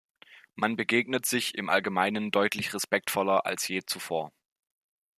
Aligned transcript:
Man 0.55 0.77
begegnet 0.77 1.27
sich 1.27 1.53
im 1.53 1.69
Allgemeinen 1.69 2.31
deutlich 2.31 2.73
respektvoller 2.73 3.45
als 3.45 3.67
je 3.67 3.83
zuvor. 3.85 4.31